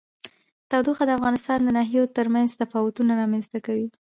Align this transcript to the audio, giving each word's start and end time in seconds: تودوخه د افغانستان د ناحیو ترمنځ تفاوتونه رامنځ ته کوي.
تودوخه 0.69 1.03
د 1.05 1.11
افغانستان 1.17 1.59
د 1.63 1.67
ناحیو 1.77 2.11
ترمنځ 2.17 2.49
تفاوتونه 2.61 3.11
رامنځ 3.21 3.45
ته 3.51 3.59
کوي. 3.65 3.87